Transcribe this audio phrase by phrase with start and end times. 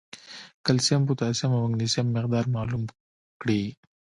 [0.65, 2.83] کېلشیم، پوټاشیم او مېګنيشم مقدار معلوم
[3.41, 3.61] کړي